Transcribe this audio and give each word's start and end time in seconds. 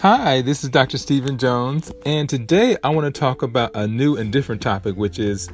Hi, 0.00 0.42
this 0.42 0.62
is 0.62 0.70
Dr. 0.70 0.96
Stephen 0.96 1.38
Jones, 1.38 1.90
and 2.06 2.28
today 2.28 2.76
I 2.84 2.90
want 2.90 3.12
to 3.12 3.20
talk 3.20 3.42
about 3.42 3.74
a 3.74 3.88
new 3.88 4.16
and 4.16 4.32
different 4.32 4.62
topic, 4.62 4.94
which 4.94 5.18
is 5.18 5.48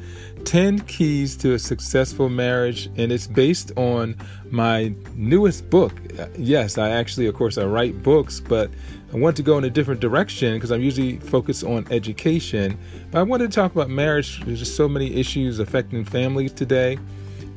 10 0.44 0.80
keys 0.80 1.34
to 1.38 1.54
a 1.54 1.58
successful 1.58 2.28
marriage. 2.28 2.90
And 2.98 3.10
it's 3.10 3.26
based 3.26 3.72
on 3.78 4.18
my 4.50 4.92
newest 5.14 5.70
book. 5.70 5.94
Yes, 6.36 6.76
I 6.76 6.90
actually, 6.90 7.26
of 7.26 7.34
course, 7.34 7.56
I 7.56 7.64
write 7.64 8.02
books, 8.02 8.38
but 8.38 8.70
I 9.14 9.16
want 9.16 9.34
to 9.38 9.42
go 9.42 9.56
in 9.56 9.64
a 9.64 9.70
different 9.70 10.02
direction 10.02 10.52
because 10.52 10.70
I'm 10.72 10.82
usually 10.82 11.16
focused 11.20 11.64
on 11.64 11.86
education. 11.90 12.78
But 13.12 13.20
I 13.20 13.22
wanted 13.22 13.50
to 13.50 13.54
talk 13.54 13.72
about 13.72 13.88
marriage. 13.88 14.44
There's 14.44 14.58
just 14.58 14.76
so 14.76 14.86
many 14.86 15.14
issues 15.14 15.58
affecting 15.58 16.04
families 16.04 16.52
today. 16.52 16.98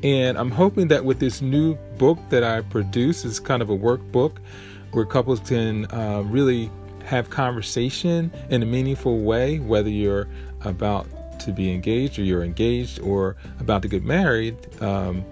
And 0.02 0.38
I'm 0.38 0.50
hoping 0.50 0.88
that 0.88 1.04
with 1.04 1.18
this 1.18 1.42
new 1.42 1.74
book 1.98 2.18
that 2.30 2.44
I 2.44 2.62
produce, 2.62 3.26
is 3.26 3.38
kind 3.38 3.60
of 3.60 3.68
a 3.68 3.76
workbook 3.76 4.38
where 4.92 5.04
couples 5.04 5.40
can 5.40 5.84
uh, 5.92 6.22
really 6.26 6.70
have 7.08 7.30
conversation 7.30 8.30
in 8.50 8.62
a 8.62 8.66
meaningful 8.66 9.20
way, 9.20 9.58
whether 9.58 9.88
you're 9.88 10.28
about 10.62 11.06
to 11.40 11.52
be 11.52 11.72
engaged 11.72 12.18
or 12.18 12.22
you're 12.22 12.44
engaged 12.44 13.00
or 13.00 13.36
about 13.60 13.82
to 13.82 13.88
get 13.88 14.04
married. 14.04 14.56
Um, 14.82 15.24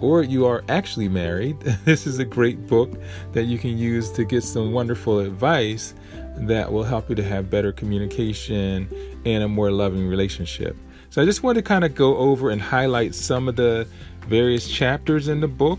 or 0.00 0.22
you 0.22 0.46
are 0.46 0.62
actually 0.68 1.08
married, 1.08 1.58
this 1.84 2.06
is 2.06 2.18
a 2.18 2.24
great 2.24 2.66
book 2.66 2.90
that 3.32 3.44
you 3.44 3.58
can 3.58 3.78
use 3.78 4.10
to 4.12 4.24
get 4.24 4.42
some 4.42 4.72
wonderful 4.72 5.18
advice 5.20 5.94
that 6.36 6.70
will 6.70 6.84
help 6.84 7.08
you 7.08 7.14
to 7.14 7.24
have 7.24 7.50
better 7.50 7.72
communication 7.72 8.88
and 9.24 9.42
a 9.42 9.48
more 9.48 9.70
loving 9.70 10.06
relationship. 10.06 10.76
So 11.08 11.22
I 11.22 11.24
just 11.24 11.42
want 11.42 11.56
to 11.56 11.62
kind 11.62 11.84
of 11.84 11.94
go 11.94 12.16
over 12.18 12.50
and 12.50 12.60
highlight 12.60 13.14
some 13.14 13.48
of 13.48 13.56
the 13.56 13.88
various 14.28 14.68
chapters 14.68 15.28
in 15.28 15.40
the 15.40 15.48
book 15.48 15.78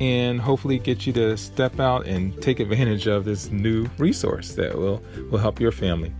and 0.00 0.40
hopefully 0.40 0.78
get 0.78 1.06
you 1.06 1.12
to 1.12 1.36
step 1.36 1.78
out 1.78 2.06
and 2.06 2.40
take 2.42 2.60
advantage 2.60 3.06
of 3.06 3.24
this 3.24 3.50
new 3.50 3.86
resource 3.98 4.54
that 4.54 4.76
will 4.76 5.02
will 5.30 5.38
help 5.38 5.60
your 5.60 5.72
family. 5.72 6.12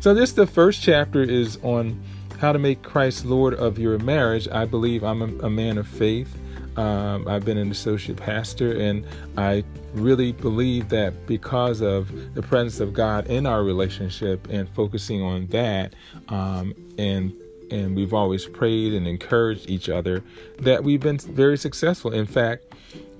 So 0.00 0.14
this 0.14 0.32
the 0.32 0.46
first 0.46 0.82
chapter 0.82 1.22
is 1.22 1.58
on 1.62 2.00
how 2.38 2.52
to 2.52 2.58
make 2.58 2.82
Christ 2.82 3.24
Lord 3.24 3.54
of 3.54 3.78
your 3.78 3.98
marriage. 3.98 4.48
I 4.48 4.64
believe 4.64 5.02
I'm 5.02 5.22
a, 5.22 5.46
a 5.46 5.50
man 5.50 5.76
of 5.76 5.86
faith. 5.86 6.36
Um, 6.76 7.26
I've 7.26 7.44
been 7.44 7.58
an 7.58 7.72
associate 7.72 8.18
pastor, 8.18 8.78
and 8.78 9.04
I 9.36 9.64
really 9.94 10.30
believe 10.30 10.88
that 10.90 11.26
because 11.26 11.80
of 11.80 12.34
the 12.34 12.42
presence 12.42 12.78
of 12.78 12.92
God 12.92 13.26
in 13.26 13.46
our 13.46 13.64
relationship 13.64 14.46
and 14.48 14.68
focusing 14.70 15.20
on 15.20 15.48
that, 15.48 15.94
um, 16.28 16.72
and 16.96 17.32
and 17.70 17.94
we've 17.96 18.14
always 18.14 18.46
prayed 18.46 18.94
and 18.94 19.06
encouraged 19.06 19.68
each 19.68 19.88
other, 19.88 20.22
that 20.58 20.84
we've 20.84 21.00
been 21.00 21.18
very 21.18 21.56
successful. 21.56 22.12
In 22.12 22.26
fact, 22.26 22.64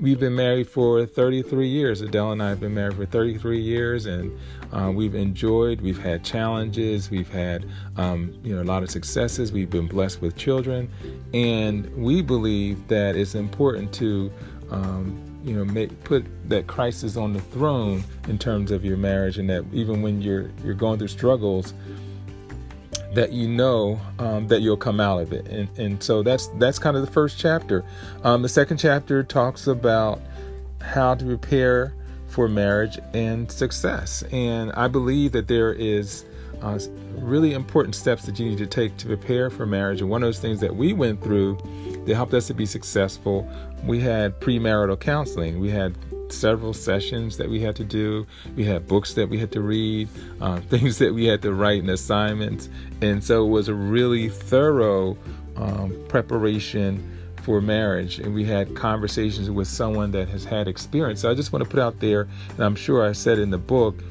we've 0.00 0.20
been 0.20 0.34
married 0.34 0.68
for 0.68 1.04
33 1.04 1.68
years. 1.68 2.00
Adele 2.00 2.32
and 2.32 2.42
I 2.42 2.50
have 2.50 2.60
been 2.60 2.74
married 2.74 2.96
for 2.96 3.06
33 3.06 3.60
years, 3.60 4.06
and 4.06 4.36
uh, 4.72 4.91
we've 4.94 5.14
enjoyed. 5.14 5.80
We've 5.80 5.98
had 5.98 6.24
challenges. 6.24 7.10
We've 7.10 7.30
had 7.30 7.66
um, 7.96 8.38
you 8.42 8.54
know 8.54 8.62
a 8.62 8.64
lot 8.64 8.82
of 8.82 8.91
successes. 8.91 9.52
We've 9.52 9.70
been 9.70 9.86
blessed 9.86 10.20
with 10.20 10.36
children, 10.36 10.91
and 11.34 11.94
we 11.96 12.22
believe 12.22 12.86
that 12.88 13.16
it's 13.16 13.34
important 13.34 13.92
to 13.94 14.30
um, 14.70 15.41
you 15.44 15.54
know 15.54 15.64
make 15.64 16.04
put 16.04 16.26
that 16.48 16.66
Christ 16.66 17.04
is 17.04 17.16
on 17.16 17.32
the 17.32 17.41
throne 17.41 18.04
in 18.28 18.38
terms 18.38 18.70
of 18.70 18.84
your 18.84 18.96
marriage, 18.96 19.38
and 19.38 19.48
that 19.50 19.64
even 19.72 20.02
when 20.02 20.22
you're 20.22 20.50
you're 20.64 20.74
going 20.74 20.98
through 20.98 21.08
struggles 21.08 21.74
that 23.14 23.33
you 23.33 23.48
know 23.48 24.01
um, 24.19 24.48
that 24.48 24.61
you'll 24.61 24.77
come 24.77 25.01
out 25.01 25.20
of 25.20 25.33
it. 25.33 25.47
And, 25.48 25.69
and 25.78 26.03
so 26.03 26.23
that's 26.23 26.48
that's 26.59 26.78
kind 26.78 26.97
of 26.97 27.05
the 27.05 27.11
first 27.11 27.39
chapter. 27.39 27.84
Um, 28.25 28.42
the 28.42 28.48
second 28.48 28.78
chapter 28.78 29.23
talks 29.23 29.67
about 29.67 30.20
how 30.81 31.15
to 31.15 31.25
prepare 31.25 31.95
for 32.28 32.48
marriage 32.48 32.98
and 33.15 33.50
success. 33.50 34.23
And 34.33 34.70
i 34.73 34.87
believe 34.87 35.33
that 35.33 35.48
there 35.48 35.73
is 35.73 36.25
uh, 36.62 36.78
really 37.16 37.55
important 37.55 37.94
steps 37.94 38.25
that 38.27 38.38
you 38.38 38.49
need 38.50 38.59
to 38.59 38.66
take 38.66 38.97
to 38.99 39.06
prepare 39.06 39.50
for 39.50 39.66
marriage. 39.66 40.00
And 40.00 40.11
one 40.11 40.22
of 40.22 40.27
those 40.27 40.41
things 40.41 40.61
that 40.61 40.75
we 40.75 40.93
went 40.93 41.22
through 41.22 41.59
that 42.05 42.15
helped 42.15 42.34
us 42.34 42.47
to 42.49 42.55
be 42.55 42.66
successful 42.66 43.49
we 43.84 44.00
had 44.00 44.41
premarital 44.41 44.99
counseling. 44.99 45.61
We 45.61 45.71
had 45.71 45.94
several 46.33 46.72
sessions 46.72 47.37
that 47.37 47.49
we 47.49 47.61
had 47.61 47.77
to 47.77 47.84
do. 47.84 48.27
We 48.56 48.65
had 48.65 48.87
books 48.87 49.15
that 49.15 49.28
we 49.28 49.39
had 49.39 49.53
to 49.53 49.61
read, 49.61 50.09
uh, 50.41 50.61
things 50.69 50.99
that 50.99 51.15
we 51.15 51.27
had 51.27 51.43
to 51.43 51.53
write 51.53 51.81
and 51.81 51.91
assignments. 51.91 52.69
And 53.00 53.22
so 53.22 53.44
it 53.47 53.50
was 53.50 53.69
a 53.69 53.75
really 53.75 54.28
thorough 54.28 55.17
um, 55.56 55.97
preparation 56.09 57.19
for 57.43 57.61
marriage. 57.61 58.19
And 58.19 58.34
we 58.34 58.44
had 58.44 58.75
conversations 58.75 59.50
with 59.50 59.69
someone 59.69 60.11
that 60.12 60.28
has 60.28 60.44
had 60.44 60.69
experience. 60.69 61.21
So 61.22 61.31
I 61.31 61.34
just 61.34 61.53
want 61.53 61.65
to 61.65 61.71
put 61.71 61.81
out 61.81 61.99
there, 62.00 62.28
and 62.50 62.61
I'm 62.61 62.77
sure 62.77 63.09
I 63.09 63.12
said 63.12 63.38
in 63.38 63.50
the 63.50 63.59
book, 63.59 64.03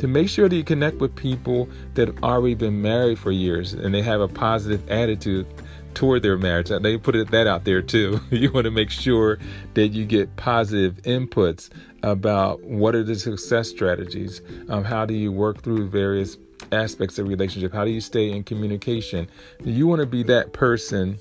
to 0.00 0.08
make 0.08 0.28
sure 0.30 0.48
that 0.48 0.56
you 0.56 0.64
connect 0.64 0.96
with 0.96 1.14
people 1.14 1.68
that 1.94 2.08
have 2.08 2.24
already 2.24 2.54
been 2.54 2.80
married 2.80 3.18
for 3.18 3.30
years 3.30 3.74
and 3.74 3.94
they 3.94 4.00
have 4.00 4.22
a 4.22 4.28
positive 4.28 4.88
attitude 4.90 5.46
toward 5.94 6.22
their 6.22 6.36
marriage. 6.36 6.68
They 6.68 6.96
put 6.96 7.14
it, 7.16 7.30
that 7.30 7.46
out 7.46 7.64
there 7.64 7.82
too. 7.82 8.20
You 8.30 8.50
want 8.52 8.64
to 8.64 8.70
make 8.70 8.90
sure 8.90 9.38
that 9.74 9.88
you 9.88 10.06
get 10.06 10.34
positive 10.36 10.94
inputs 11.02 11.68
about 12.02 12.62
what 12.62 12.94
are 12.94 13.02
the 13.02 13.14
success 13.14 13.68
strategies. 13.68 14.40
Um, 14.68 14.82
how 14.82 15.04
do 15.04 15.14
you 15.14 15.30
work 15.30 15.62
through 15.62 15.88
various 15.88 16.38
aspects 16.72 17.18
of 17.18 17.28
relationship? 17.28 17.72
How 17.72 17.84
do 17.84 17.90
you 17.90 18.00
stay 18.00 18.30
in 18.30 18.44
communication? 18.44 19.28
You 19.62 19.86
want 19.86 20.00
to 20.00 20.06
be 20.06 20.22
that 20.24 20.52
person 20.52 21.18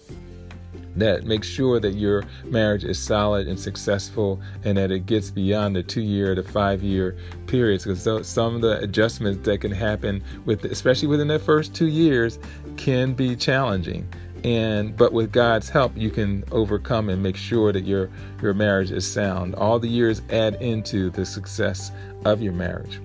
that 0.95 1.23
makes 1.23 1.47
sure 1.47 1.79
that 1.79 1.95
your 1.95 2.23
marriage 2.45 2.83
is 2.83 2.99
solid 2.99 3.47
and 3.47 3.59
successful 3.59 4.39
and 4.63 4.77
that 4.77 4.91
it 4.91 5.05
gets 5.05 5.29
beyond 5.29 5.75
the 5.75 5.83
two 5.83 6.01
year 6.01 6.35
to 6.35 6.43
five 6.43 6.83
year 6.83 7.17
periods 7.47 7.85
because 7.85 8.27
some 8.27 8.55
of 8.55 8.61
the 8.61 8.79
adjustments 8.79 9.45
that 9.45 9.59
can 9.59 9.71
happen 9.71 10.23
with 10.45 10.65
especially 10.65 11.07
within 11.07 11.27
that 11.27 11.41
first 11.41 11.73
two 11.75 11.87
years 11.87 12.39
can 12.77 13.13
be 13.13 13.35
challenging 13.35 14.07
and 14.43 14.95
but 14.95 15.13
with 15.13 15.31
God's 15.31 15.69
help 15.69 15.95
you 15.95 16.09
can 16.09 16.43
overcome 16.51 17.09
and 17.09 17.21
make 17.21 17.35
sure 17.35 17.71
that 17.71 17.83
your 17.83 18.09
your 18.41 18.53
marriage 18.53 18.91
is 18.91 19.09
sound. 19.09 19.55
All 19.55 19.79
the 19.79 19.89
years 19.89 20.21
add 20.29 20.55
into 20.61 21.09
the 21.09 21.25
success 21.25 21.91
of 22.25 22.41
your 22.41 22.53
marriage. 22.53 22.99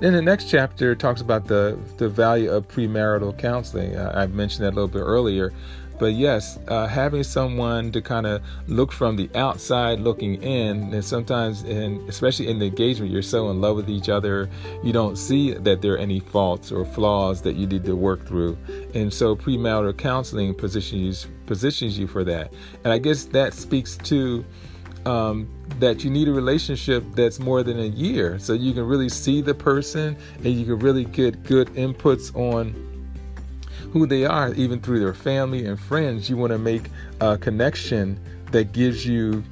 Then 0.00 0.12
the 0.12 0.22
next 0.22 0.48
chapter 0.50 0.94
talks 0.94 1.20
about 1.20 1.46
the 1.46 1.78
the 1.96 2.08
value 2.08 2.50
of 2.50 2.68
premarital 2.68 3.38
counseling. 3.38 3.96
Uh, 3.96 4.12
i 4.14 4.26
mentioned 4.26 4.64
that 4.64 4.70
a 4.70 4.76
little 4.76 4.88
bit 4.88 5.00
earlier 5.00 5.52
but 5.98 6.14
yes, 6.14 6.58
uh, 6.68 6.86
having 6.86 7.22
someone 7.22 7.92
to 7.92 8.00
kind 8.00 8.26
of 8.26 8.42
look 8.66 8.92
from 8.92 9.16
the 9.16 9.30
outside 9.34 10.00
looking 10.00 10.42
in, 10.42 10.92
and 10.92 11.04
sometimes, 11.04 11.62
and 11.62 12.08
especially 12.08 12.48
in 12.48 12.58
the 12.58 12.66
engagement, 12.66 13.10
you're 13.10 13.22
so 13.22 13.50
in 13.50 13.60
love 13.60 13.76
with 13.76 13.88
each 13.88 14.08
other, 14.08 14.48
you 14.82 14.92
don't 14.92 15.16
see 15.16 15.52
that 15.54 15.82
there 15.82 15.94
are 15.94 15.98
any 15.98 16.20
faults 16.20 16.72
or 16.72 16.84
flaws 16.84 17.42
that 17.42 17.56
you 17.56 17.66
need 17.66 17.84
to 17.84 17.96
work 17.96 18.26
through. 18.26 18.56
And 18.94 19.12
so, 19.12 19.36
premarital 19.36 19.96
counseling 19.96 20.54
positions 20.54 21.26
positions 21.46 21.98
you 21.98 22.06
for 22.06 22.24
that. 22.24 22.52
And 22.84 22.92
I 22.92 22.98
guess 22.98 23.24
that 23.26 23.52
speaks 23.52 23.96
to 23.98 24.44
um, 25.04 25.48
that 25.80 26.04
you 26.04 26.10
need 26.10 26.28
a 26.28 26.32
relationship 26.32 27.04
that's 27.14 27.38
more 27.38 27.62
than 27.62 27.78
a 27.78 27.86
year 27.86 28.38
so 28.38 28.52
you 28.52 28.72
can 28.72 28.84
really 28.84 29.08
see 29.08 29.40
the 29.40 29.54
person 29.54 30.16
and 30.36 30.46
you 30.46 30.64
can 30.64 30.78
really 30.78 31.04
get 31.04 31.42
good 31.42 31.68
inputs 31.74 32.34
on 32.36 32.91
who 33.92 34.06
they 34.06 34.24
are, 34.24 34.54
even 34.54 34.80
through 34.80 34.98
their 34.98 35.14
family 35.14 35.66
and 35.66 35.78
friends. 35.78 36.28
You 36.30 36.36
want 36.38 36.52
to 36.52 36.58
make 36.58 36.84
a 37.20 37.36
connection 37.36 38.18
that 38.50 38.72
gives 38.72 39.06
you 39.06 39.44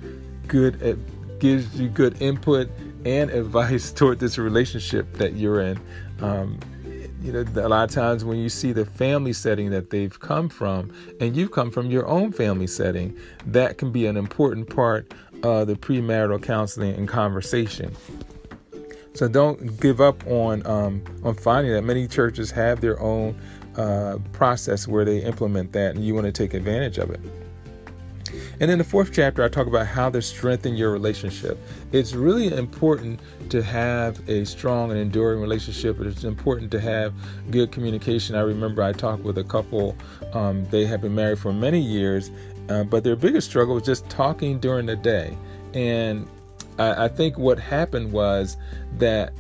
good 0.49 0.83
uh, 0.83 0.97
gives 1.39 1.79
you 1.79 1.89
good 1.89 2.21
input 2.21 2.69
and 3.05 3.31
advice 3.43 3.93
toward 3.93 4.19
this 4.19 4.39
relationship 4.39 5.13
that 5.15 5.35
you're 5.35 5.61
in. 5.61 5.81
Um, 6.21 6.59
you 7.23 7.33
know, 7.33 7.45
a 7.57 7.69
lot 7.69 7.85
of 7.85 7.95
times 7.95 8.25
when 8.25 8.39
you 8.39 8.49
see 8.49 8.73
the 8.73 8.87
family 8.87 9.35
setting 9.35 9.71
that 9.71 9.91
they've 9.91 10.19
come 10.19 10.49
from, 10.49 10.91
and 11.21 11.37
you've 11.37 11.53
come 11.53 11.71
from 11.71 11.91
your 11.91 12.07
own 12.07 12.33
family 12.33 12.67
setting, 12.67 13.17
that 13.47 13.77
can 13.77 13.93
be 13.93 14.07
an 14.07 14.17
important 14.17 14.75
part 14.75 15.13
of 15.43 15.67
the 15.67 15.75
premarital 15.75 16.43
counseling 16.43 16.95
and 16.95 17.07
conversation. 17.07 17.95
So 19.13 19.29
don't 19.29 19.79
give 19.81 20.01
up 20.01 20.27
on 20.27 20.65
um, 20.67 21.03
on 21.25 21.35
finding 21.35 21.73
that 21.73 21.83
many 21.83 22.09
churches 22.09 22.51
have 22.53 22.81
their 22.81 22.99
own 23.01 23.39
uh, 23.81 24.19
process 24.33 24.87
where 24.87 25.05
they 25.05 25.19
implement 25.23 25.73
that, 25.73 25.95
and 25.95 26.05
you 26.05 26.15
want 26.15 26.27
to 26.27 26.33
take 26.33 26.53
advantage 26.55 26.99
of 26.99 27.11
it. 27.11 27.21
And 28.61 28.71
in 28.71 28.79
the 28.79 28.85
fourth 28.85 29.11
chapter, 29.13 29.43
I 29.43 29.49
talk 29.49 29.67
about 29.67 29.87
how 29.87 30.11
to 30.11 30.21
strengthen 30.21 30.77
your 30.77 30.93
relationship. 30.93 31.59
It's 31.93 32.13
really 32.13 32.55
important 32.55 33.21
to 33.49 33.63
have 33.63 34.21
a 34.29 34.45
strong 34.45 34.91
and 34.91 35.01
enduring 35.01 35.41
relationship. 35.41 35.99
It's 36.01 36.25
important 36.25 36.71
to 36.73 36.81
have 36.81 37.15
good 37.51 37.73
communication. 37.73 38.37
I 38.37 38.43
remember 38.43 38.83
I 38.83 38.93
talked 38.93 39.23
with 39.23 39.39
a 39.39 39.45
couple, 39.45 39.97
um, 40.35 40.67
they 40.71 40.85
have 40.85 41.01
been 41.01 41.15
married 41.15 41.39
for 41.39 41.53
many 41.53 41.81
years, 41.81 42.31
uh, 42.69 42.85
but 42.85 43.03
their 43.03 43.17
biggest 43.17 43.49
struggle 43.49 43.75
was 43.75 43.85
just 43.85 44.09
talking 44.11 44.61
during 44.61 44.87
the 44.87 44.97
day. 44.97 45.37
And 45.73 46.29
I, 46.79 47.07
I 47.07 47.09
think 47.09 47.39
what 47.39 47.59
happened 47.59 48.13
was 48.13 48.59
that 48.99 49.33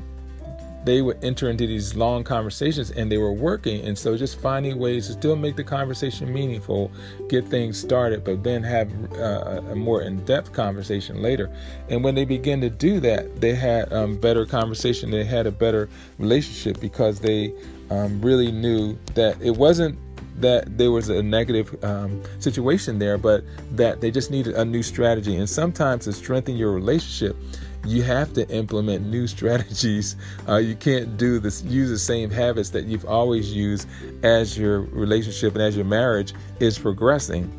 they 0.84 1.02
would 1.02 1.22
enter 1.22 1.50
into 1.50 1.66
these 1.66 1.94
long 1.94 2.24
conversations 2.24 2.90
and 2.90 3.10
they 3.10 3.18
were 3.18 3.32
working. 3.32 3.84
And 3.84 3.96
so 3.96 4.16
just 4.16 4.40
finding 4.40 4.78
ways 4.78 5.06
to 5.08 5.12
still 5.12 5.36
make 5.36 5.56
the 5.56 5.64
conversation 5.64 6.32
meaningful, 6.32 6.90
get 7.28 7.46
things 7.46 7.78
started, 7.78 8.24
but 8.24 8.42
then 8.42 8.62
have 8.62 8.90
uh, 9.14 9.60
a 9.70 9.74
more 9.74 10.02
in 10.02 10.24
depth 10.24 10.52
conversation 10.52 11.20
later. 11.20 11.54
And 11.88 12.02
when 12.02 12.14
they 12.14 12.24
began 12.24 12.60
to 12.62 12.70
do 12.70 13.00
that, 13.00 13.40
they 13.40 13.54
had 13.54 13.92
um, 13.92 14.16
better 14.16 14.46
conversation, 14.46 15.10
they 15.10 15.24
had 15.24 15.46
a 15.46 15.52
better 15.52 15.88
relationship 16.18 16.80
because 16.80 17.20
they 17.20 17.52
um, 17.90 18.20
really 18.22 18.50
knew 18.50 18.98
that 19.14 19.40
it 19.42 19.56
wasn't 19.56 19.98
that 20.40 20.78
there 20.78 20.90
was 20.90 21.10
a 21.10 21.22
negative 21.22 21.82
um, 21.84 22.22
situation 22.38 22.98
there, 22.98 23.18
but 23.18 23.44
that 23.72 24.00
they 24.00 24.10
just 24.10 24.30
needed 24.30 24.54
a 24.54 24.64
new 24.64 24.82
strategy. 24.82 25.36
And 25.36 25.48
sometimes 25.48 26.04
to 26.04 26.12
strengthen 26.12 26.56
your 26.56 26.72
relationship, 26.72 27.36
you 27.84 28.02
have 28.02 28.32
to 28.34 28.48
implement 28.48 29.06
new 29.06 29.26
strategies. 29.36 30.16
Uh, 30.48 30.56
you 30.56 30.74
can't 30.74 31.16
do 31.16 31.38
this, 31.38 31.62
use 31.62 31.90
the 31.90 31.98
same 31.98 32.30
habits 32.30 32.70
that 32.70 32.84
you've 32.84 33.06
always 33.06 33.52
used 33.52 33.88
as 34.22 34.56
your 34.56 34.80
relationship 34.80 35.54
and 35.54 35.62
as 35.62 35.76
your 35.76 35.84
marriage 35.86 36.34
is 36.60 36.78
progressing. 36.78 37.50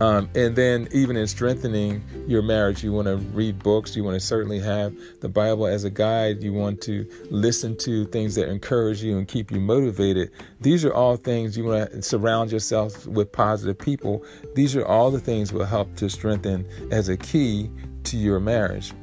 Um, 0.00 0.30
and 0.34 0.56
then, 0.56 0.88
even 0.92 1.16
in 1.16 1.26
strengthening 1.26 2.02
your 2.26 2.40
marriage, 2.40 2.82
you 2.82 2.90
want 2.90 3.06
to 3.06 3.16
read 3.16 3.58
books. 3.58 3.94
You 3.94 4.02
want 4.02 4.18
to 4.18 4.26
certainly 4.26 4.58
have 4.58 4.94
the 5.20 5.28
Bible 5.28 5.66
as 5.66 5.84
a 5.84 5.90
guide. 5.90 6.42
You 6.42 6.54
want 6.54 6.80
to 6.82 7.06
listen 7.30 7.76
to 7.78 8.06
things 8.06 8.34
that 8.36 8.48
encourage 8.48 9.02
you 9.02 9.18
and 9.18 9.28
keep 9.28 9.50
you 9.50 9.60
motivated. 9.60 10.30
These 10.60 10.86
are 10.86 10.94
all 10.94 11.16
things 11.16 11.56
you 11.56 11.64
want 11.64 11.90
to 11.90 12.02
surround 12.02 12.50
yourself 12.50 13.06
with 13.06 13.30
positive 13.30 13.78
people. 13.78 14.24
These 14.54 14.74
are 14.74 14.86
all 14.86 15.10
the 15.10 15.20
things 15.20 15.52
will 15.52 15.66
help 15.66 15.94
to 15.96 16.08
strengthen 16.08 16.66
as 16.90 17.10
a 17.10 17.16
key 17.18 17.70
to 18.04 18.16
your 18.16 18.40
marriage. 18.40 18.94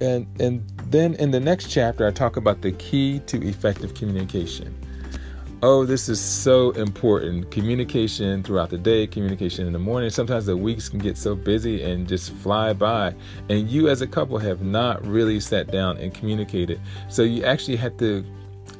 And 0.00 0.26
and 0.40 0.68
then 0.90 1.14
in 1.14 1.30
the 1.30 1.40
next 1.40 1.70
chapter, 1.70 2.06
I 2.06 2.10
talk 2.10 2.36
about 2.36 2.62
the 2.62 2.72
key 2.72 3.20
to 3.26 3.46
effective 3.46 3.94
communication. 3.94 4.74
Oh, 5.60 5.84
this 5.84 6.08
is 6.08 6.20
so 6.20 6.70
important. 6.72 7.50
Communication 7.50 8.44
throughout 8.44 8.70
the 8.70 8.78
day, 8.78 9.08
communication 9.08 9.66
in 9.66 9.72
the 9.72 9.78
morning. 9.80 10.08
Sometimes 10.08 10.46
the 10.46 10.56
weeks 10.56 10.88
can 10.88 11.00
get 11.00 11.18
so 11.18 11.34
busy 11.34 11.82
and 11.82 12.06
just 12.06 12.30
fly 12.30 12.72
by. 12.72 13.12
And 13.48 13.68
you, 13.68 13.88
as 13.88 14.00
a 14.00 14.06
couple, 14.06 14.38
have 14.38 14.62
not 14.62 15.04
really 15.04 15.40
sat 15.40 15.72
down 15.72 15.96
and 15.96 16.14
communicated. 16.14 16.80
So 17.08 17.24
you 17.24 17.44
actually 17.44 17.74
have 17.74 17.96
to 17.96 18.24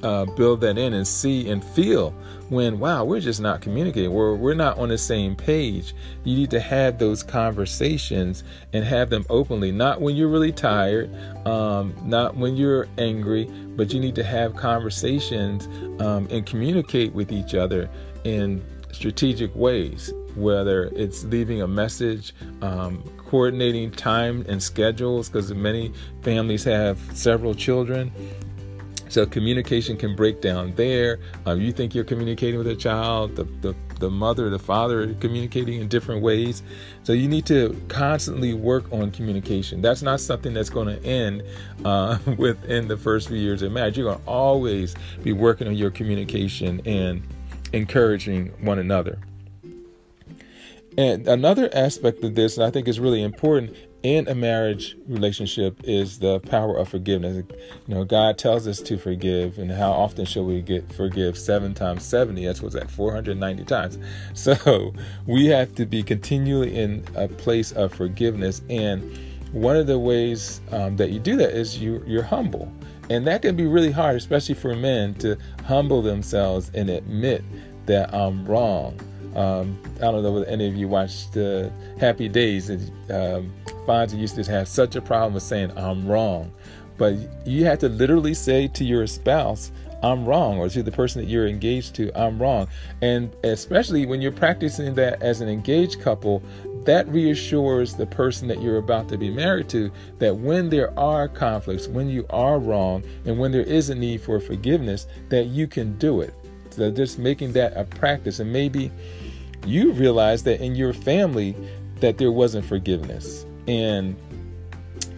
uh, 0.03 0.25
build 0.25 0.61
that 0.61 0.79
in 0.79 0.95
and 0.95 1.07
see 1.07 1.49
and 1.51 1.65
feel 1.65 2.11
when 2.49 2.79
wow 2.79 3.05
we're 3.05 3.21
just 3.21 3.41
not 3.41 3.61
communicating. 3.61 4.13
We're, 4.13 4.35
we're 4.35 4.55
not 4.55 4.79
on 4.79 4.89
the 4.89 4.99
same 4.99 5.37
page. 5.37 5.95
You 6.25 6.37
need 6.37 6.51
to 6.51 6.61
have 6.61 6.99
those 6.99 7.23
conversations 7.23 8.45
and 8.73 8.85
have 8.85 9.11
them 9.11 9.25
openly 9.29 9.73
not 9.73 10.01
when 10.01 10.17
you're 10.17 10.29
really 10.29 10.53
tired 10.53 11.11
um, 11.47 11.95
not 12.05 12.37
when 12.37 12.57
you're 12.57 12.89
angry 12.99 13.45
but 13.77 13.93
you 13.93 14.01
need 14.01 14.15
to 14.15 14.25
have 14.25 14.57
conversations 14.57 15.67
um, 16.01 16.27
and 16.31 16.47
communicate 16.47 17.13
with 17.13 17.33
each 17.33 17.55
other 17.55 17.89
in 18.25 18.65
strategic 18.93 19.55
ways 19.55 20.13
whether 20.35 20.85
it's 20.95 21.25
leaving 21.25 21.63
a 21.63 21.67
message 21.67 22.35
um, 22.63 23.03
coordinating 23.19 23.91
time 23.91 24.45
and 24.49 24.63
schedules 24.63 25.29
because 25.29 25.53
many 25.53 25.93
families 26.23 26.65
have 26.65 26.99
several 27.15 27.55
children 27.55 28.13
so 29.09 29.27
communication 29.27 29.97
can 29.97 30.15
break 30.15 30.41
down 30.41 30.75
there. 30.77 31.19
Um, 31.47 31.61
you 31.61 31.73
think 31.73 31.95
you're 31.95 32.05
communicating 32.05 32.59
with 32.59 32.69
a 32.69 32.77
child, 32.77 33.37
the, 33.37 33.45
the, 33.61 33.75
the 33.99 34.11
mother, 34.11 34.51
the 34.51 34.59
father 34.59 35.15
communicating 35.15 35.81
in 35.81 35.89
different 35.89 36.23
ways. 36.23 36.63
So 37.03 37.13
you 37.13 37.29
need 37.29 37.47
to 37.47 37.81
constantly 37.89 38.55
work 38.55 38.91
on 38.93 39.11
communication. 39.11 39.81
That's 39.81 40.03
not 40.03 40.21
something 40.21 40.55
that's 40.55 40.71
going 40.71 40.89
to 40.89 41.05
end 41.05 41.43
uh, 41.85 42.19
within 42.37 42.89
the 42.89 42.97
first 42.97 43.29
few 43.29 43.39
years 43.39 43.63
of 43.63 43.73
marriage. 43.73 43.97
You're 43.97 44.13
going 44.13 44.23
to 44.23 44.31
always 44.31 44.95
be 45.23 45.33
working 45.33 45.67
on 45.67 45.75
your 45.75 45.91
communication 45.91 46.81
and 46.87 47.23
encouraging 47.73 48.49
one 48.65 48.79
another. 48.79 49.19
And 50.97 51.29
another 51.29 51.71
aspect 51.73 52.25
of 52.25 52.35
this, 52.35 52.57
and 52.57 52.67
I 52.67 52.71
think 52.71 52.89
is 52.89 52.99
really 52.99 53.23
important, 53.23 53.77
in 54.03 54.29
a 54.29 54.35
marriage 54.35 54.97
relationship 55.07 55.81
is 55.85 56.19
the 56.21 56.39
power 56.41 56.77
of 56.77 56.89
forgiveness. 56.89 57.45
You 57.87 57.95
know, 57.95 58.05
God 58.05 58.39
tells 58.39 58.67
us 58.67 58.81
to 58.83 58.97
forgive, 58.97 59.59
and 59.59 59.71
how 59.71 59.91
often 59.91 60.25
shall 60.25 60.45
we 60.45 60.61
get 60.63 60.93
forgive? 60.93 61.37
Seven 61.37 61.75
times 61.75 62.05
seventy. 62.05 62.47
That's 62.47 62.63
what's 62.63 62.77
at 62.77 62.91
four 62.91 63.13
hundred 63.13 63.39
ninety 63.39 63.65
times. 63.65 63.99
So 64.35 64.95
we 65.27 65.47
have 65.47 65.75
to 65.75 65.85
be 65.85 66.03
continually 66.03 66.75
in 66.75 67.05
a 67.17 67.29
place 67.29 67.73
of 67.73 67.93
forgiveness, 67.93 68.63
and 68.71 69.19
one 69.53 69.77
of 69.77 69.87
the 69.87 69.99
ways 69.99 70.61
um, 70.71 70.97
that 70.97 71.11
you 71.11 71.19
do 71.19 71.37
that 71.37 71.51
is 71.51 71.79
you 71.79 72.03
you're 72.07 72.23
humble, 72.23 72.73
and 73.11 73.27
that 73.27 73.43
can 73.43 73.57
be 73.57 73.67
really 73.67 73.91
hard, 73.91 74.17
especially 74.17 74.55
for 74.55 74.75
men 74.75 75.15
to 75.17 75.37
humble 75.65 76.03
themselves 76.03 76.71
and 76.75 76.89
admit 76.89 77.45
that 77.89 78.15
I'm 78.15 78.47
wrong. 78.47 78.99
Um, 79.35 79.79
I 79.97 80.11
don't 80.11 80.23
know 80.23 80.33
whether 80.33 80.47
any 80.47 80.69
of 80.69 80.77
you 80.77 80.89
watched 80.89 81.37
uh, 81.37 81.69
Happy 81.99 82.29
Days. 82.29 82.71
Um, 82.71 83.53
Fonzie 83.87 84.19
used 84.19 84.37
to 84.37 84.45
have 84.51 84.69
such 84.69 84.97
a 84.97 85.03
problem 85.03 85.35
with 85.35 85.43
saying, 85.43 85.77
I'm 85.77 86.07
wrong. 86.07 86.53
But 86.97 87.15
you 87.47 87.65
have 87.65 87.79
to 87.81 87.89
literally 87.89 88.35
say 88.35 88.69
to 88.69 88.85
your 88.85 89.07
spouse, 89.07 89.71
I'm 90.03 90.25
wrong, 90.25 90.59
or 90.59 90.69
to 90.69 90.83
the 90.83 90.93
person 90.93 91.23
that 91.23 91.29
you're 91.29 91.49
engaged 91.49 91.95
to, 91.97 92.13
I'm 92.19 92.41
wrong. 92.41 92.69
And 93.03 93.35
especially 93.45 94.07
when 94.07 94.21
you're 94.21 94.33
practicing 94.33 94.95
that 94.95 95.23
as 95.23 95.41
an 95.41 95.49
engaged 95.49 96.01
couple, 96.01 96.43
that 96.85 97.09
reassures 97.09 97.95
the 97.95 98.07
person 98.07 98.49
that 98.49 98.63
you're 98.63 98.79
about 98.79 99.09
to 99.09 99.19
be 99.19 99.31
married 99.31 99.69
to 99.71 99.91
that 100.19 100.37
when 100.37 100.69
there 100.69 100.97
are 100.99 101.29
conflicts, 101.29 101.89
when 101.89 102.09
you 102.09 102.27
are 102.31 102.59
wrong, 102.59 103.03
and 103.25 103.39
when 103.39 103.51
there 103.51 103.63
is 103.63 103.91
a 103.91 103.95
need 103.95 104.21
for 104.21 104.41
forgiveness, 104.41 105.07
that 105.31 105.47
you 105.47 105.67
can 105.67 105.99
do 105.99 106.21
it. 106.21 106.35
Just 106.79 107.19
making 107.19 107.53
that 107.53 107.77
a 107.77 107.85
practice. 107.85 108.41
And 108.41 108.53
maybe 108.53 108.91
you 109.67 109.93
realize 109.93 110.43
that 110.45 110.61
in 110.61 110.75
your 110.75 110.93
family 110.93 111.55
that 112.01 112.19
there 112.19 112.33
wasn't 112.33 112.65
forgiveness 112.65 113.45
and 113.67 114.17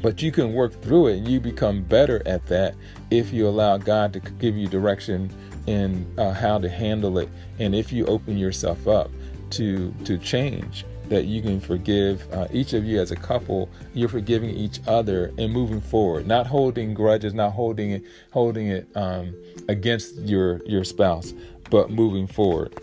but 0.02 0.22
you 0.22 0.32
can 0.32 0.54
work 0.54 0.72
through 0.82 1.08
it 1.08 1.18
and 1.18 1.28
you 1.28 1.38
become 1.40 1.82
better 1.82 2.22
at 2.26 2.46
that 2.46 2.74
if 3.10 3.32
you 3.32 3.46
allow 3.46 3.76
God 3.76 4.12
to 4.14 4.20
give 4.20 4.56
you 4.56 4.66
direction 4.66 5.30
in 5.66 6.06
uh, 6.18 6.32
how 6.32 6.58
to 6.58 6.68
handle 6.68 7.18
it 7.18 7.28
and 7.58 7.74
if 7.74 7.92
you 7.92 8.06
open 8.06 8.38
yourself 8.38 8.88
up 8.88 9.10
to 9.50 9.94
to 10.04 10.16
change 10.18 10.84
that 11.10 11.26
you 11.26 11.42
can 11.42 11.60
forgive 11.60 12.26
uh, 12.32 12.46
each 12.52 12.72
of 12.72 12.84
you 12.84 12.98
as 13.00 13.10
a 13.10 13.16
couple 13.16 13.68
you're 13.92 14.08
forgiving 14.08 14.50
each 14.50 14.80
other 14.86 15.32
and 15.36 15.52
moving 15.52 15.80
forward 15.80 16.26
not 16.26 16.46
holding 16.46 16.94
grudges 16.94 17.34
not 17.34 17.52
holding 17.52 17.90
it 17.90 18.02
holding 18.32 18.68
it 18.68 18.88
um, 18.96 19.34
against 19.68 20.16
your 20.16 20.64
your 20.64 20.84
spouse 20.84 21.34
but 21.68 21.90
moving 21.90 22.26
forward. 22.26 22.74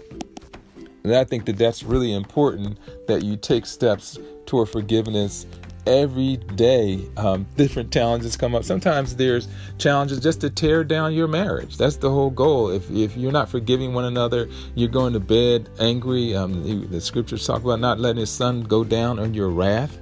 And 1.04 1.16
i 1.16 1.24
think 1.24 1.46
that 1.46 1.58
that's 1.58 1.84
really 1.84 2.14
important 2.14 2.78
that 3.08 3.24
you 3.24 3.38
take 3.38 3.66
steps 3.66 4.20
toward 4.46 4.70
forgiveness 4.70 5.46
every 5.88 6.38
day 6.38 7.08
um, 7.18 7.48
different 7.56 7.92
challenges 7.92 8.38
come 8.38 8.54
up. 8.54 8.64
Sometimes 8.64 9.16
there's 9.16 9.48
challenges 9.78 10.20
just 10.20 10.42
to 10.42 10.50
tear 10.50 10.84
down 10.84 11.14
your 11.14 11.28
marriage. 11.28 11.78
That's 11.78 11.96
the 11.96 12.10
whole 12.10 12.30
goal. 12.30 12.70
If, 12.70 12.90
if 12.92 13.16
you're 13.18 13.32
not 13.32 13.50
forgiving 13.50 13.94
one 13.94 14.06
another 14.06 14.50
you're 14.76 14.90
going 14.90 15.14
to 15.14 15.20
bed 15.20 15.70
angry. 15.80 16.36
Um, 16.36 16.90
the, 16.90 17.02
scriptures 17.02 17.48
talk 17.48 17.64
about 17.64 17.80
not 17.80 18.00
letting 18.00 18.20
his 18.20 18.30
sun 18.30 18.62
go 18.64 18.84
down 18.84 19.18
on 19.20 19.34
your 19.34 19.50
wrath 19.50 19.98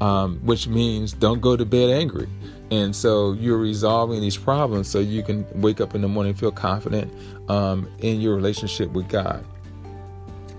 um, 0.00 0.38
which 0.42 0.66
means 0.66 1.12
don't 1.12 1.40
go 1.40 1.56
to 1.56 1.64
bed 1.64 1.90
angry. 1.90 2.28
And 2.70 2.94
so 2.94 3.32
you're 3.32 3.58
resolving 3.58 4.20
these 4.20 4.36
problems 4.36 4.88
so 4.88 5.00
you 5.00 5.22
can 5.22 5.44
wake 5.60 5.80
up 5.80 5.94
in 5.94 6.00
the 6.00 6.08
morning 6.08 6.34
feel 6.34 6.52
confident 6.52 7.12
um, 7.50 7.88
in 7.98 8.20
your 8.20 8.34
relationship 8.36 8.90
with 8.92 9.08
god. 9.08 9.44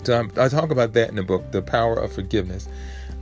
So 0.03 0.27
I 0.37 0.49
talk 0.49 0.71
about 0.71 0.93
that 0.93 1.09
in 1.09 1.15
the 1.15 1.23
book 1.23 1.51
the 1.51 1.61
power 1.61 1.95
of 1.95 2.11
forgiveness 2.11 2.67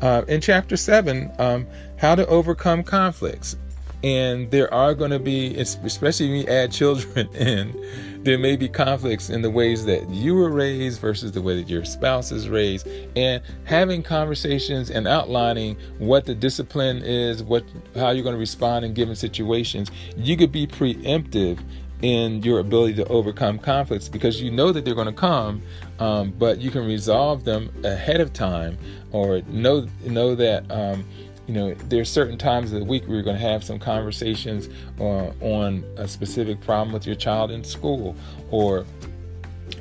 uh, 0.02 0.24
in 0.28 0.42
chapter 0.42 0.78
7, 0.78 1.32
um, 1.40 1.68
how 1.98 2.16
to 2.16 2.26
overcome 2.28 2.84
conflicts. 2.84 3.56
And 4.02 4.50
there 4.50 4.74
are 4.74 4.94
going 4.94 5.12
to 5.12 5.20
be, 5.20 5.58
especially 5.58 6.30
when 6.30 6.40
you 6.40 6.48
add 6.48 6.72
children 6.72 7.28
in, 7.36 7.76
there 8.24 8.38
may 8.38 8.56
be 8.56 8.68
conflicts 8.70 9.30
in 9.30 9.42
the 9.42 9.50
ways 9.50 9.86
that 9.86 10.10
you 10.10 10.36
were 10.36 10.50
raised 10.50 11.00
versus 11.00 11.32
the 11.32 11.42
way 11.42 11.56
that 11.56 11.70
your 11.70 11.84
spouse 11.84 12.32
is 12.32 12.50
raised. 12.50 12.88
And 13.16 13.42
having 13.66 14.04
conversations 14.04 14.90
and 14.90 15.08
outlining 15.08 15.78
what 15.98 16.26
the 16.26 16.36
discipline 16.36 17.02
is, 17.04 17.44
what 17.44 17.64
how 17.96 18.12
you're 18.12 18.24
going 18.24 18.36
to 18.36 18.40
respond 18.40 18.86
in 18.86 18.94
given 18.94 19.16
situations, 19.16 19.92
you 20.16 20.38
could 20.38 20.52
be 20.52 20.66
preemptive 20.68 21.60
in 22.02 22.42
your 22.44 22.60
ability 22.60 22.96
to 22.96 23.06
overcome 23.08 23.60
conflicts 23.60 24.08
because 24.08 24.42
you 24.42 24.52
know 24.52 24.72
that 24.72 24.86
they're 24.86 24.96
going 24.96 25.08
to 25.08 25.14
come, 25.14 25.62
um, 26.00 26.32
but 26.38 26.60
you 26.60 26.72
can 26.72 26.86
resolve 26.86 27.44
them 27.44 27.72
ahead 27.84 28.22
of 28.22 28.32
time 28.32 28.78
or 29.12 29.42
know 29.48 29.86
know 30.06 30.36
that 30.36 30.70
um, 30.72 31.04
you 31.48 31.54
know 31.54 31.74
there's 31.90 32.10
certain 32.10 32.38
times 32.38 32.72
of 32.72 32.80
the 32.80 32.86
week 32.86 33.04
where 33.04 33.16
you're 33.16 33.24
going 33.24 33.36
to 33.36 33.42
have 33.42 33.64
some 33.64 33.80
conversations 33.80 34.70
uh, 35.00 35.32
on 35.42 35.84
a 35.98 36.08
specific 36.08 36.62
problem 36.62 36.94
with 36.94 37.06
your 37.06 37.16
child 37.16 37.52
in 37.52 37.64
school 37.64 38.16
or 38.52 38.86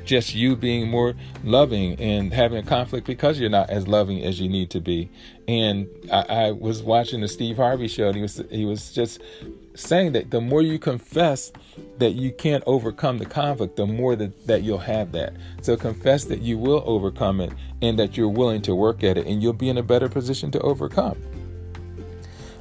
just 0.05 0.35
you 0.35 0.55
being 0.55 0.89
more 0.89 1.15
loving 1.43 1.99
and 1.99 2.33
having 2.33 2.57
a 2.57 2.63
conflict 2.63 3.05
because 3.05 3.39
you're 3.39 3.49
not 3.49 3.69
as 3.69 3.87
loving 3.87 4.23
as 4.23 4.39
you 4.39 4.49
need 4.49 4.69
to 4.71 4.79
be. 4.79 5.09
And 5.47 5.87
I, 6.11 6.21
I 6.21 6.51
was 6.51 6.83
watching 6.83 7.21
the 7.21 7.27
Steve 7.27 7.57
Harvey 7.57 7.87
show, 7.87 8.07
and 8.07 8.15
he 8.15 8.21
was 8.21 8.41
he 8.49 8.65
was 8.65 8.91
just 8.91 9.21
saying 9.75 10.13
that 10.13 10.31
the 10.31 10.41
more 10.41 10.61
you 10.61 10.77
confess 10.77 11.51
that 11.97 12.11
you 12.11 12.31
can't 12.31 12.63
overcome 12.65 13.17
the 13.17 13.25
conflict, 13.25 13.75
the 13.75 13.85
more 13.85 14.15
that, 14.15 14.47
that 14.47 14.63
you'll 14.63 14.77
have 14.77 15.11
that. 15.13 15.33
So 15.61 15.77
confess 15.77 16.25
that 16.25 16.41
you 16.41 16.57
will 16.57 16.83
overcome 16.85 17.39
it 17.41 17.53
and 17.81 17.97
that 17.99 18.17
you're 18.17 18.29
willing 18.29 18.61
to 18.63 18.75
work 18.75 19.03
at 19.03 19.17
it, 19.17 19.25
and 19.25 19.41
you'll 19.41 19.53
be 19.53 19.69
in 19.69 19.77
a 19.77 19.83
better 19.83 20.09
position 20.09 20.51
to 20.51 20.59
overcome. 20.59 21.17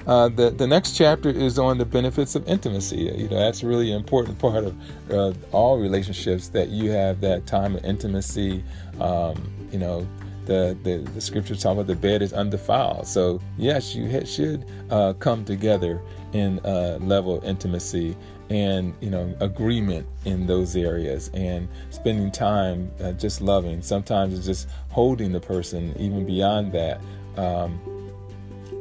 Uh, 0.09 0.27
the 0.31 0.49
the 0.49 0.67
next 0.67 0.97
chapter 0.97 1.29
is 1.29 1.59
on 1.59 1.77
the 1.77 1.85
benefits 1.85 2.35
of 2.35 2.49
intimacy. 2.49 2.97
You 2.97 3.29
know 3.29 3.37
that's 3.37 3.63
really 3.63 3.91
an 3.93 3.99
important 3.99 4.39
part 4.39 4.65
of 4.65 4.75
uh, 5.11 5.35
all 5.53 5.79
relationships 5.79 6.49
that 6.49 6.71
you 6.71 6.91
have 6.91 7.21
that 7.21 7.47
time 7.47 7.77
of 7.77 7.85
intimacy. 7.85 8.65
Um, 9.01 9.53
you 9.71 9.79
know, 9.79 10.09
the, 10.47 10.77
the, 10.83 11.07
the 11.13 11.21
scriptures 11.21 11.63
talk 11.63 11.75
about 11.75 11.87
the 11.87 11.95
bed 11.95 12.23
is 12.23 12.33
undefiled. 12.33 13.07
So 13.07 13.39
yes, 13.59 13.95
you 13.95 14.25
should 14.25 14.65
uh, 14.89 15.13
come 15.13 15.45
together 15.45 16.01
in 16.33 16.59
a 16.65 16.97
level 17.01 17.37
of 17.37 17.45
intimacy 17.45 18.17
and 18.49 18.95
you 19.03 19.11
know 19.11 19.37
agreement 19.41 20.07
in 20.25 20.47
those 20.47 20.75
areas 20.75 21.31
and 21.35 21.69
spending 21.91 22.33
time 22.33 22.91
uh, 23.03 23.13
just 23.13 23.43
loving. 23.43 23.83
Sometimes 23.83 24.33
it's 24.39 24.47
just 24.47 24.69
holding 24.89 25.33
the 25.33 25.41
person 25.41 25.95
even 25.99 26.25
beyond 26.25 26.73
that. 26.73 26.99
Um, 27.37 27.98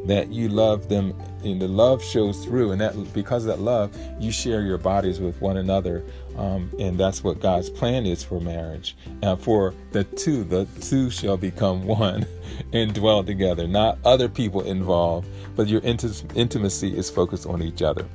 that 0.07 0.29
you 0.29 0.49
love 0.49 0.89
them 0.89 1.13
and 1.43 1.61
the 1.61 1.67
love 1.67 2.03
shows 2.03 2.43
through 2.43 2.71
and 2.71 2.81
that 2.81 3.13
because 3.13 3.45
of 3.45 3.57
that 3.57 3.63
love 3.63 3.95
you 4.19 4.31
share 4.31 4.61
your 4.61 4.77
bodies 4.77 5.19
with 5.19 5.39
one 5.41 5.57
another 5.57 6.03
um, 6.37 6.71
and 6.79 6.97
that's 6.97 7.23
what 7.23 7.39
god's 7.39 7.69
plan 7.69 8.05
is 8.05 8.23
for 8.23 8.39
marriage. 8.39 8.95
And 9.21 9.39
for 9.39 9.73
the 9.91 10.03
two 10.03 10.43
the 10.43 10.65
two 10.81 11.09
shall 11.09 11.37
become 11.37 11.85
one 11.85 12.25
and 12.73 12.93
dwell 12.93 13.23
together 13.23 13.67
not 13.67 13.99
other 14.05 14.29
people 14.29 14.61
involved 14.61 15.27
but 15.55 15.67
your 15.67 15.81
int- 15.81 16.23
intimacy 16.35 16.95
is 16.95 17.09
focused 17.09 17.45
on 17.45 17.61
each 17.61 17.81
other. 17.81 18.05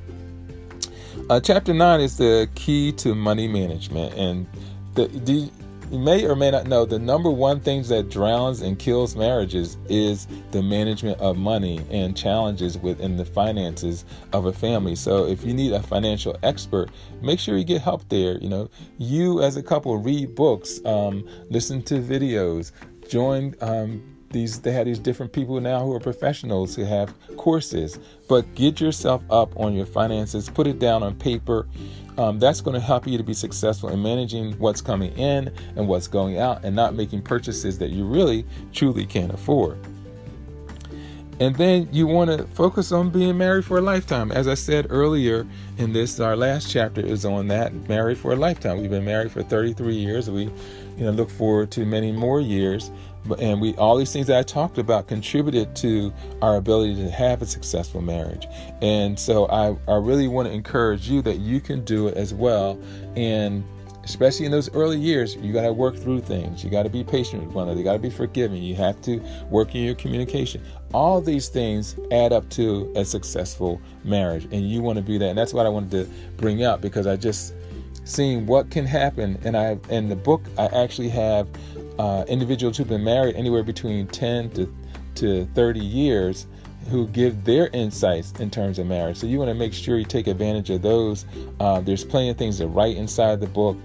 Uh, 1.29 1.39
chapter 1.39 1.73
9 1.73 2.01
is 2.01 2.17
the 2.17 2.49
key 2.55 2.91
to 2.91 3.15
money 3.15 3.47
management 3.47 4.13
and 4.15 4.47
the, 4.95 5.07
the 5.07 5.49
you 5.93 5.99
may 5.99 6.25
or 6.25 6.35
may 6.35 6.49
not 6.49 6.65
know 6.65 6.85
the 6.85 6.97
number 6.97 7.29
one 7.29 7.59
things 7.59 7.87
that 7.89 8.09
drowns 8.09 8.61
and 8.61 8.79
kills 8.79 9.15
marriages 9.15 9.77
is 9.89 10.27
the 10.49 10.59
management 10.59 11.19
of 11.21 11.37
money 11.37 11.85
and 11.91 12.17
challenges 12.17 12.79
within 12.79 13.15
the 13.15 13.23
finances 13.23 14.03
of 14.31 14.47
a 14.47 14.51
family. 14.51 14.95
So 14.95 15.27
if 15.27 15.45
you 15.45 15.53
need 15.53 15.71
a 15.71 15.83
financial 15.83 16.35
expert, 16.41 16.89
make 17.21 17.39
sure 17.39 17.59
you 17.59 17.63
get 17.63 17.79
help 17.79 18.09
there. 18.09 18.39
You 18.39 18.49
know, 18.49 18.71
you 18.97 19.43
as 19.43 19.55
a 19.55 19.61
couple 19.61 19.95
read 19.97 20.33
books, 20.33 20.83
um, 20.83 21.29
listen 21.51 21.83
to 21.83 21.99
videos, 21.99 22.71
join 23.07 23.53
um, 23.61 24.12
these 24.33 24.59
they 24.59 24.71
have 24.71 24.85
these 24.85 24.99
different 24.99 25.31
people 25.31 25.59
now 25.61 25.79
who 25.79 25.93
are 25.93 25.99
professionals 25.99 26.75
who 26.75 26.83
have 26.83 27.13
courses 27.37 27.99
but 28.27 28.53
get 28.55 28.81
yourself 28.81 29.23
up 29.29 29.57
on 29.57 29.73
your 29.73 29.85
finances 29.85 30.49
put 30.49 30.67
it 30.67 30.79
down 30.79 31.03
on 31.03 31.15
paper 31.15 31.67
um, 32.17 32.37
that's 32.37 32.61
going 32.61 32.75
to 32.75 32.85
help 32.85 33.07
you 33.07 33.17
to 33.17 33.23
be 33.23 33.33
successful 33.33 33.89
in 33.89 34.01
managing 34.01 34.53
what's 34.59 34.81
coming 34.81 35.11
in 35.17 35.51
and 35.75 35.87
what's 35.87 36.07
going 36.07 36.37
out 36.37 36.63
and 36.65 36.75
not 36.75 36.93
making 36.93 37.21
purchases 37.21 37.77
that 37.79 37.89
you 37.89 38.05
really 38.05 38.45
truly 38.71 39.05
can't 39.05 39.33
afford 39.33 39.77
and 41.39 41.55
then 41.55 41.89
you 41.91 42.07
want 42.07 42.29
to 42.29 42.45
focus 42.47 42.91
on 42.91 43.09
being 43.09 43.37
married 43.37 43.65
for 43.65 43.77
a 43.77 43.81
lifetime. 43.81 44.31
As 44.31 44.47
I 44.47 44.53
said 44.53 44.87
earlier 44.89 45.47
in 45.77 45.91
this, 45.91 46.19
our 46.19 46.35
last 46.35 46.71
chapter 46.71 47.01
is 47.01 47.25
on 47.25 47.47
that 47.47 47.73
married 47.89 48.17
for 48.17 48.33
a 48.33 48.35
lifetime. 48.35 48.79
We've 48.79 48.89
been 48.89 49.05
married 49.05 49.31
for 49.31 49.41
33 49.41 49.95
years. 49.95 50.29
We, 50.29 50.43
you 50.43 51.05
know, 51.05 51.11
look 51.11 51.29
forward 51.29 51.71
to 51.71 51.85
many 51.85 52.11
more 52.11 52.39
years 52.39 52.91
and 53.39 53.61
we 53.61 53.73
all 53.75 53.97
these 53.97 54.11
things 54.11 54.27
that 54.27 54.37
I 54.37 54.43
talked 54.43 54.77
about 54.77 55.07
contributed 55.07 55.75
to 55.77 56.13
our 56.41 56.57
ability 56.57 56.95
to 56.95 57.09
have 57.09 57.41
a 57.41 57.45
successful 57.45 58.01
marriage. 58.01 58.47
And 58.81 59.17
so 59.17 59.47
I, 59.47 59.75
I 59.91 59.95
really 59.95 60.27
want 60.27 60.47
to 60.47 60.53
encourage 60.53 61.09
you 61.09 61.21
that 61.23 61.39
you 61.39 61.61
can 61.61 61.83
do 61.85 62.07
it 62.07 62.17
as 62.17 62.33
well. 62.33 62.79
And 63.15 63.63
especially 64.03 64.45
in 64.45 64.51
those 64.51 64.73
early 64.73 64.99
years, 64.99 65.35
you 65.37 65.53
got 65.53 65.63
to 65.63 65.73
work 65.73 65.95
through 65.95 66.21
things. 66.21 66.63
You 66.63 66.69
got 66.69 66.83
to 66.83 66.89
be 66.89 67.03
patient 67.03 67.43
with 67.43 67.53
one 67.53 67.63
another. 67.63 67.79
You 67.79 67.85
got 67.85 67.93
to 67.93 67.99
be 67.99 68.09
forgiving. 68.09 68.61
You 68.61 68.75
have 68.75 69.01
to 69.03 69.19
work 69.49 69.75
in 69.75 69.83
your 69.83 69.95
communication. 69.95 70.61
All 70.93 71.21
these 71.21 71.47
things 71.47 71.95
add 72.11 72.33
up 72.33 72.49
to 72.51 72.91
a 72.95 73.05
successful 73.05 73.81
marriage, 74.03 74.45
and 74.51 74.69
you 74.69 74.81
want 74.81 74.97
to 74.97 75.03
be 75.03 75.17
that. 75.17 75.29
And 75.29 75.37
that's 75.37 75.53
what 75.53 75.65
I 75.65 75.69
wanted 75.69 75.91
to 75.91 76.09
bring 76.37 76.63
up 76.63 76.81
because 76.81 77.07
I 77.07 77.15
just 77.15 77.53
seen 78.03 78.45
what 78.45 78.69
can 78.69 78.85
happen. 78.85 79.39
And 79.43 79.55
I 79.55 79.77
in 79.89 80.09
the 80.09 80.15
book 80.15 80.41
I 80.57 80.65
actually 80.67 81.09
have 81.09 81.47
uh, 81.99 82.25
individuals 82.27 82.77
who've 82.77 82.87
been 82.87 83.03
married 83.03 83.35
anywhere 83.35 83.63
between 83.63 84.07
10 84.07 84.49
to, 84.51 84.73
to 85.15 85.45
30 85.53 85.79
years 85.79 86.47
who 86.89 87.07
give 87.07 87.45
their 87.45 87.67
insights 87.67 88.33
in 88.39 88.49
terms 88.49 88.79
of 88.79 88.87
marriage. 88.87 89.17
So 89.17 89.27
you 89.27 89.37
want 89.39 89.49
to 89.49 89.55
make 89.55 89.73
sure 89.73 89.97
you 89.97 90.05
take 90.05 90.27
advantage 90.27 90.69
of 90.69 90.81
those. 90.81 91.25
Uh, 91.59 91.81
there's 91.81 92.03
plenty 92.03 92.29
of 92.29 92.37
things 92.37 92.57
to 92.57 92.67
write 92.67 92.97
inside 92.97 93.39
the 93.39 93.47
book. 93.47 93.77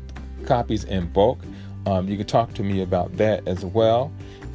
copies 0.46 0.84
in 0.86 1.12
bulk, 1.12 1.40
um, 1.86 2.08
you 2.08 2.18
can 2.18 2.28
talk 2.28 2.54
to 2.56 2.64
me 2.64 2.82
about 2.82 3.16
that 3.18 3.48
as 3.48 3.66
well. 3.66 4.12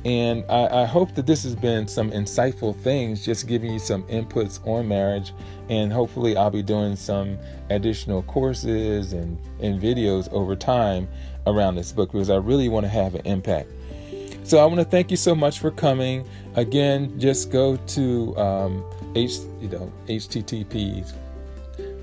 And 0.06 0.44
I, 0.48 0.82
I, 0.82 0.84
hope 0.84 1.16
that 1.16 1.26
this 1.26 1.42
has 1.42 1.56
been 1.56 1.88
some 1.88 2.12
insightful 2.12 2.76
things, 2.76 3.24
just 3.24 3.48
giving 3.48 3.72
you 3.72 3.80
some 3.80 4.04
inputs 4.04 4.64
on 4.64 4.86
marriage. 4.86 5.32
And 5.68 5.92
hopefully, 5.92 6.36
I'll 6.36 6.48
be 6.48 6.62
doing 6.62 6.94
some 6.94 7.36
additional 7.70 8.22
courses 8.22 9.12
and, 9.12 9.36
and 9.60 9.82
videos 9.82 10.32
over 10.32 10.54
time 10.54 11.08
around 11.48 11.74
this 11.74 11.90
book 11.90 12.12
because 12.12 12.30
I 12.30 12.36
really 12.36 12.68
want 12.68 12.84
to 12.84 12.88
have 12.88 13.16
an 13.16 13.26
impact. 13.26 13.68
So, 14.44 14.58
I 14.58 14.64
want 14.66 14.78
to 14.78 14.84
thank 14.84 15.10
you 15.10 15.16
so 15.16 15.34
much 15.34 15.58
for 15.58 15.72
coming. 15.72 16.24
Again, 16.54 17.18
just 17.18 17.50
go 17.50 17.74
to 17.74 18.36
um, 18.36 18.84
H, 19.16 19.38
you 19.60 19.68
know, 19.68 19.92
http 20.06 21.12